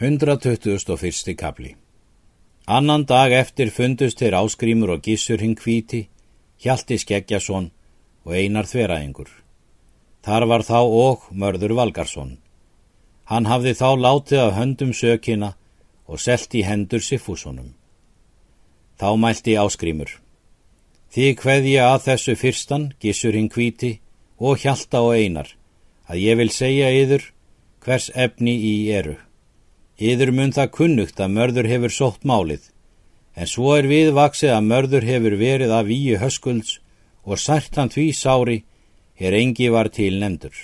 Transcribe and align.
121. 0.00 1.34
kapli 1.34 1.76
Annan 2.66 3.02
dag 3.04 3.32
eftir 3.34 3.72
fundust 3.74 4.20
þeir 4.22 4.36
áskrímur 4.38 4.92
og 4.94 5.00
gissur 5.02 5.42
hinn 5.42 5.56
kvíti, 5.58 6.04
Hjalti 6.62 7.00
Skeggjason 7.02 7.66
og 8.22 8.36
Einar 8.38 8.70
Þveraengur. 8.70 9.26
Þar 10.22 10.46
var 10.52 10.66
þá 10.70 10.78
og 10.86 11.26
Mörður 11.34 11.74
Valgarsson. 11.80 12.38
Hann 13.26 13.50
hafði 13.50 13.74
þá 13.74 13.88
látið 14.04 14.44
af 14.44 14.54
höndum 14.60 14.94
sökina 14.94 15.50
og 16.06 16.22
selt 16.22 16.54
í 16.54 16.62
hendur 16.62 17.02
Siffúsonum. 17.02 17.74
Þá 19.02 19.10
mælti 19.18 19.58
áskrímur. 19.58 20.14
Því 21.10 21.34
hveð 21.42 21.72
ég 21.74 21.90
að 21.90 22.04
þessu 22.06 22.38
fyrstan, 22.38 22.92
gissur 23.02 23.34
hinn 23.34 23.50
kvíti 23.50 23.96
og 24.38 24.62
Hjalta 24.62 25.02
og 25.02 25.18
Einar, 25.18 25.56
að 26.06 26.22
ég 26.22 26.38
vil 26.38 26.52
segja 26.54 26.94
yður 27.02 27.32
hvers 27.82 28.12
efni 28.14 28.60
í 28.62 28.76
eru. 28.94 29.18
Yður 29.98 30.30
mun 30.30 30.52
það 30.54 30.74
kunnugt 30.76 31.20
að 31.20 31.32
mörður 31.34 31.66
hefur 31.66 31.92
sótt 31.94 32.26
málið, 32.28 32.68
en 33.34 33.50
svo 33.50 33.72
er 33.74 33.88
viðvaksið 33.90 34.52
að 34.54 34.68
mörður 34.70 35.06
hefur 35.08 35.34
verið 35.40 35.72
af 35.74 35.88
víu 35.90 36.18
höskulds 36.22 36.78
og 37.26 37.40
særtan 37.42 37.90
því 37.90 38.06
sári 38.14 38.58
er 39.18 39.34
engi 39.34 39.66
var 39.74 39.90
til 39.90 40.20
nefndur. 40.20 40.54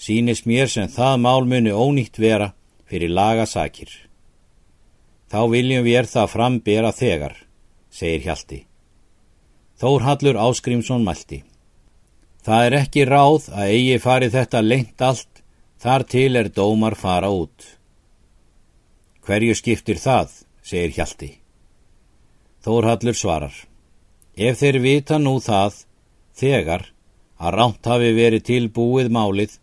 Sýnist 0.00 0.46
mér 0.48 0.70
sem 0.72 0.88
það 0.88 1.18
mál 1.20 1.44
muni 1.44 1.72
ónýtt 1.76 2.16
vera 2.16 2.54
fyrir 2.88 3.12
lagasakir. 3.12 3.90
Þá 5.30 5.40
viljum 5.52 5.84
við 5.84 5.98
er 6.00 6.08
það 6.08 6.32
frambera 6.32 6.92
þegar, 6.96 7.34
segir 7.92 8.24
Hjalti. 8.24 8.64
Þórhallur 9.80 10.40
Áskrimsson 10.40 11.04
mælti. 11.04 11.42
Það 12.40 12.64
er 12.66 12.76
ekki 12.80 13.04
ráð 13.04 13.50
að 13.52 13.74
eigi 13.76 14.00
farið 14.00 14.34
þetta 14.38 14.64
lengt 14.64 15.04
allt, 15.04 15.44
þar 15.80 16.06
til 16.08 16.32
er 16.40 16.48
dómar 16.48 16.96
fara 16.96 17.28
út. 17.28 17.76
Hverju 19.30 19.54
skiptir 19.54 19.98
það, 20.02 20.32
segir 20.66 20.90
Hjalti. 20.96 21.28
Þórhallur 22.66 23.14
svarar. 23.14 23.54
Ef 24.34 24.58
þeir 24.58 24.78
vita 24.82 25.18
nú 25.22 25.36
það, 25.38 25.76
þegar, 26.34 26.88
að 27.38 27.54
ránt 27.54 27.86
hafi 27.86 28.08
verið 28.16 28.42
tilbúið 28.48 29.12
málið, 29.14 29.54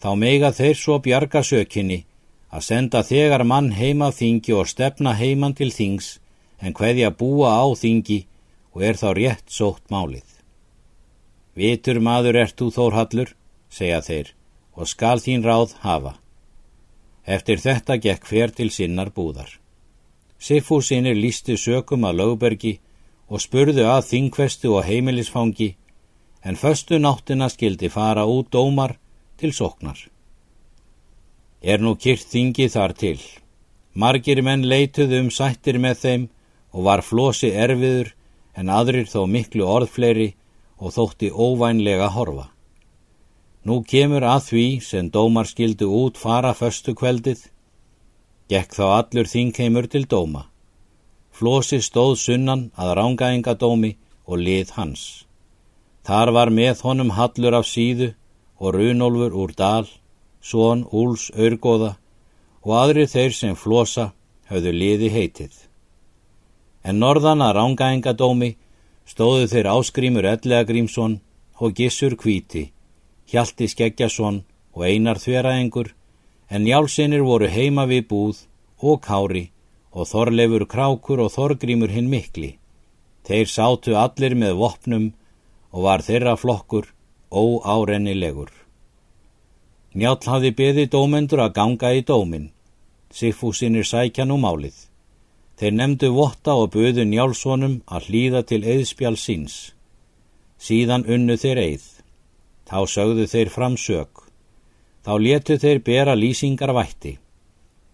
þá 0.00 0.10
meiga 0.16 0.54
þeir 0.56 0.80
svo 0.80 0.96
bjarga 1.04 1.42
sökinni 1.44 2.06
að 2.48 2.64
senda 2.64 3.02
þegar 3.04 3.44
mann 3.44 3.68
heima 3.76 4.08
þingi 4.08 4.56
og 4.56 4.72
stefna 4.72 5.12
heiman 5.20 5.52
til 5.58 5.68
þings 5.68 6.14
en 6.64 6.72
hverja 6.72 7.12
búa 7.12 7.52
á 7.60 7.68
þingi 7.76 8.22
og 8.72 8.86
er 8.88 8.96
þá 8.96 9.08
rétt 9.20 9.52
sótt 9.52 9.84
málið. 9.92 10.24
Vitur 11.52 12.00
maður 12.00 12.40
ert 12.40 12.56
þú 12.56 12.72
Þórhallur, 12.72 13.36
segja 13.68 14.00
þeir, 14.00 14.32
og 14.80 14.88
skal 14.88 15.20
þín 15.20 15.44
ráð 15.44 15.76
hafa. 15.84 16.16
Eftir 17.26 17.60
þetta 17.60 17.96
gekk 18.00 18.26
hver 18.28 18.50
til 18.50 18.70
sinnar 18.70 19.10
búðar. 19.10 19.58
Siffúsinir 20.38 21.16
lístu 21.16 21.56
sökum 21.56 22.06
að 22.08 22.22
lögbergi 22.22 22.78
og 23.28 23.42
spurðu 23.44 23.84
að 23.86 24.06
þingvestu 24.10 24.72
og 24.72 24.86
heimilisfangi 24.88 25.74
en 26.42 26.56
föstu 26.56 26.98
náttina 26.98 27.48
skildi 27.52 27.88
fara 27.88 28.24
út 28.24 28.48
dómar 28.50 28.96
til 29.36 29.52
soknar. 29.52 29.98
Er 31.62 31.78
nú 31.78 31.94
kyrt 32.00 32.24
þingi 32.32 32.70
þar 32.72 32.96
til. 32.96 33.20
Margir 33.92 34.40
menn 34.42 34.64
leituðu 34.64 35.20
um 35.20 35.30
sættir 35.30 35.78
með 35.78 35.96
þeim 36.04 36.28
og 36.72 36.84
var 36.88 37.02
flosi 37.04 37.50
erfiður 37.52 38.14
en 38.56 38.72
aðrir 38.72 39.08
þó 39.12 39.26
miklu 39.28 39.66
orðfleiri 39.68 40.32
og 40.80 40.94
þótti 40.96 41.30
óvænlega 41.30 42.08
horfa. 42.16 42.48
Nú 43.60 43.82
kemur 43.84 44.24
að 44.24 44.44
því 44.48 44.66
sem 44.80 45.08
dómar 45.12 45.48
skildu 45.48 45.90
út 45.92 46.16
fara 46.16 46.54
förstu 46.56 46.94
kveldið, 46.96 47.42
gekk 48.48 48.72
þá 48.72 48.84
allur 48.98 49.28
þingheimur 49.28 49.88
til 49.92 50.06
dóma. 50.08 50.46
Flosi 51.30 51.80
stóð 51.84 52.14
sunnan 52.22 52.70
að 52.72 52.94
rángaengadómi 52.98 53.92
og 54.24 54.40
lið 54.46 54.72
hans. 54.78 55.02
Þar 56.08 56.32
var 56.36 56.50
með 56.50 56.80
honum 56.86 57.12
hallur 57.18 57.58
af 57.60 57.68
síðu 57.68 58.14
og 58.60 58.74
runolfur 58.76 59.36
úr 59.36 59.52
dal, 59.52 59.86
svon 60.40 60.86
úls 60.88 61.28
örgóða 61.36 61.92
og 62.64 62.74
aðri 62.80 63.06
þeir 63.12 63.36
sem 63.36 63.54
flosa 63.56 64.10
höfðu 64.48 64.72
liði 64.72 65.12
heitið. 65.12 65.52
En 66.80 66.96
norðan 66.96 67.44
að 67.44 67.56
rángaengadómi 67.60 68.54
stóðu 69.04 69.52
þeir 69.52 69.72
áskrímur 69.76 70.32
Ellega 70.32 70.64
Grímsson 70.64 71.20
og 71.60 71.76
Gissur 71.76 72.16
Kvíti 72.16 72.70
Hjalti 73.30 73.68
Skeggjason 73.70 74.42
og 74.74 74.84
Einar 74.86 75.18
Þveraengur, 75.22 75.92
en 76.50 76.64
njálsinnir 76.66 77.22
voru 77.22 77.46
heima 77.46 77.86
við 77.86 78.08
búð 78.10 78.44
og 78.82 79.02
kári 79.06 79.50
og 79.92 80.08
Þorleifur 80.10 80.66
Krákur 80.70 81.22
og 81.22 81.30
Þorgrímur 81.34 81.90
hinn 81.94 82.10
mikli. 82.10 82.56
Þeir 83.26 83.46
sátu 83.46 83.94
allir 83.94 84.34
með 84.34 84.56
vopnum 84.58 85.12
og 85.70 85.84
var 85.86 86.02
þeirra 86.02 86.34
flokkur 86.38 86.90
óárennilegur. 87.30 88.50
Njál 89.94 90.18
hafði 90.26 90.50
beði 90.54 90.86
dómendur 90.86 91.42
að 91.42 91.54
ganga 91.54 91.90
í 91.94 92.02
dómin. 92.06 92.50
Siffúsinir 93.10 93.86
sækja 93.86 94.26
nú 94.26 94.38
málið. 94.38 94.86
Þeir 95.58 95.74
nefndu 95.76 96.10
votta 96.14 96.54
og 96.54 96.70
böðu 96.74 97.04
njálsonum 97.04 97.80
að 97.86 98.06
hlýða 98.08 98.42
til 98.46 98.62
eðspjál 98.64 99.16
síns. 99.18 99.74
Síðan 100.58 101.06
unnu 101.06 101.36
þeir 101.36 101.58
eið. 101.58 101.99
Þá 102.70 102.80
sögðu 102.86 103.26
þeir 103.26 103.50
fram 103.50 103.76
sög. 103.76 104.22
Þá 105.02 105.12
letu 105.18 105.56
þeir 105.58 105.80
bera 105.82 106.14
lýsingar 106.14 106.72
vætti. 106.76 107.16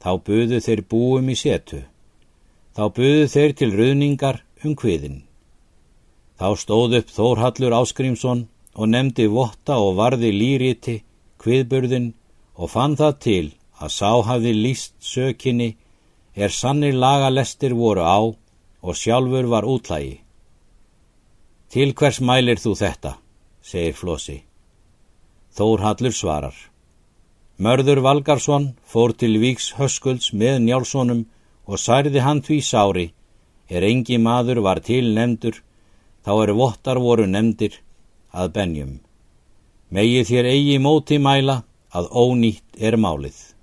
Þá 0.02 0.10
buðu 0.26 0.58
þeir 0.60 0.82
búum 0.90 1.30
í 1.32 1.36
setu. 1.38 1.80
Þá 2.76 2.82
buðu 2.96 3.28
þeir 3.32 3.54
til 3.56 3.70
ruðningar 3.72 4.42
um 4.64 4.74
hviðin. 4.76 5.22
Þá 6.36 6.48
stóð 6.60 6.98
upp 6.98 7.12
Þórhallur 7.16 7.76
Áskrimsson 7.78 8.42
og 8.76 8.90
nefndi 8.92 9.26
votta 9.32 9.78
og 9.80 9.96
varði 9.96 10.34
lýriti, 10.36 10.98
hviðburðin 11.40 12.12
og 12.60 12.70
fann 12.70 12.96
það 13.00 13.14
til 13.24 13.46
að 13.80 13.94
sá 13.96 14.10
hafði 14.28 14.52
líst 14.56 14.94
sökinni 15.00 15.70
er 16.36 16.52
sannir 16.52 16.96
lagalestir 16.96 17.72
voru 17.72 18.04
á 18.04 18.20
og 18.20 18.94
sjálfur 19.00 19.48
var 19.48 19.64
útlægi. 19.64 20.20
Til 21.72 21.94
hvers 21.96 22.20
mælir 22.20 22.60
þú 22.60 22.76
þetta, 22.76 23.16
segir 23.64 23.96
Flósi. 23.96 24.45
Þórhallur 25.56 26.12
svarar. 26.12 26.56
Mörður 27.56 28.02
Valgarsson 28.04 28.74
fór 28.84 29.14
til 29.16 29.38
Víks 29.40 29.70
Höskulds 29.78 30.34
með 30.36 30.58
njálssonum 30.66 31.22
og 31.64 31.80
særði 31.80 32.20
hann 32.20 32.42
því 32.44 32.58
sári, 32.60 33.06
er 33.72 33.86
engi 33.88 34.18
maður 34.20 34.60
var 34.66 34.82
til 34.84 35.14
nefndur, 35.16 35.62
þá 36.24 36.32
er 36.42 36.52
vottar 36.60 37.00
voru 37.00 37.24
nefndir 37.26 37.80
að 38.36 38.52
benjum. 38.58 38.94
Megið 39.88 40.28
þér 40.28 40.50
eigi 40.52 40.78
móti 40.82 41.18
mæla 41.22 41.62
að 41.96 42.12
ónýtt 42.12 42.76
er 42.76 43.00
málið. 43.00 43.55